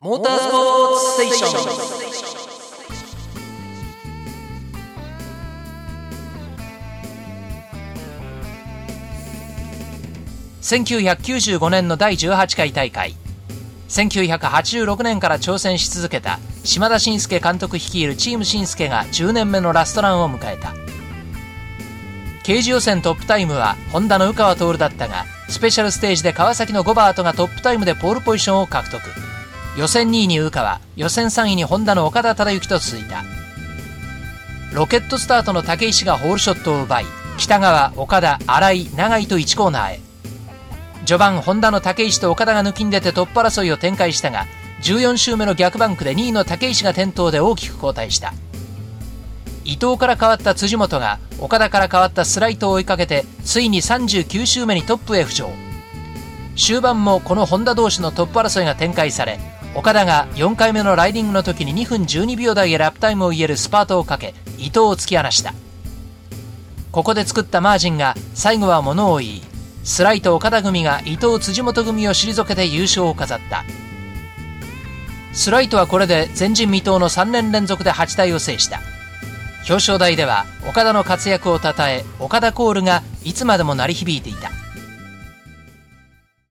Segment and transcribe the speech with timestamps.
[0.00, 1.58] モータースポーツステーション。
[10.62, 13.16] 1995年の第18回大会。
[13.88, 20.74] 1986年から挑戦し続けた島田紳介監督率いるチーム紳介が10年目のラストランを迎えた。
[22.44, 29.02] 刑事予選トップタイムはホンダの宇川徹だったがスペシャルステージで川崎のゴバートがトップタイムでポールポジションを獲得。
[29.78, 33.22] 予選2位に宇川予選3位にホンダの岡田忠之と続いた。
[34.74, 37.04] ロケットスタートの武石がホールショットを奪い
[37.38, 40.00] 北川岡田新井永井と1コーナーへ。
[41.06, 44.46] 序盤ホンダの武石と岡田が抜きん出てトップ争いを展開したが
[44.82, 48.34] 14周目の逆バンクで2位の武石が転倒で大きく後退した。
[49.64, 55.48] 伊藤から変わった辻本が岡田から変わったスライトを追いかけてついに39周目にトップへ浮上。
[56.56, 59.38] 終盤もこのホンダ同士のトップ争いが展開され
[59.74, 65.54] 岡田が4回目のライディングの時に2分12秒台へラップタイムを入れるスパートをかけ伊藤を突き放した。
[66.90, 69.42] ここで作ったマージンが最後は物を言い
[69.84, 73.64] スライト岡田組が伊藤辻本組を退けて優勝を飾った。
[75.32, 78.80] スライトはこれで前人未到の3年連続で8体を制した。
[79.68, 84.50] 表彰台では岡田の活躍をたたえ岡田コールがいつまでも鳴り響いていた。